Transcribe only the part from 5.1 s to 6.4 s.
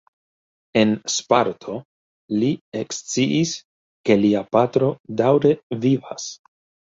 daŭre vivas.